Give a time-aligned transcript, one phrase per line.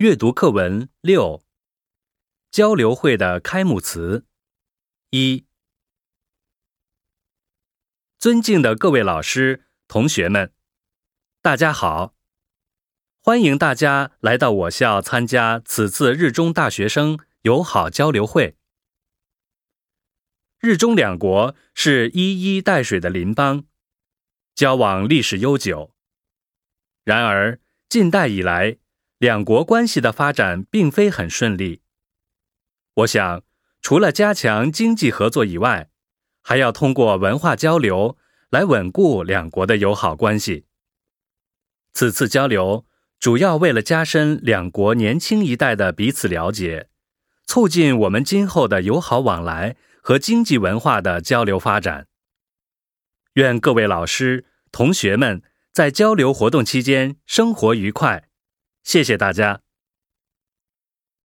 [0.00, 1.44] 阅读课文六：
[2.50, 4.24] 交流会的开幕词。
[5.10, 5.44] 一，
[8.18, 10.54] 尊敬的各位老师、同学们，
[11.42, 12.14] 大家好！
[13.20, 18.56] 欢迎大家来到我校参加此次日中大学生友好交流会。
[20.60, 23.66] 日中两国是一衣带水的邻邦，
[24.54, 25.94] 交往历史悠久。
[27.04, 27.60] 然而，
[27.90, 28.78] 近代以来，
[29.20, 31.82] 两国关系的发展并非很顺利。
[32.94, 33.42] 我想，
[33.82, 35.90] 除了加强经济合作以外，
[36.40, 38.16] 还要通过文化交流
[38.48, 40.64] 来稳固两国的友好关系。
[41.92, 42.86] 此次交流
[43.18, 46.88] 主要为了加深两国年轻一代的彼此了解，
[47.44, 52.06] 促进我们今后的友好往来和经济文化的交流发展。
[53.34, 58.29] 愿各位老师、同学们在交流活动期间生活愉快。
[58.82, 59.60] 谢谢大家。